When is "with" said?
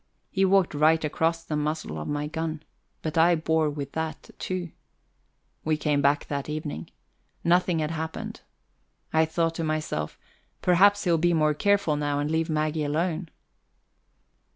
3.69-3.91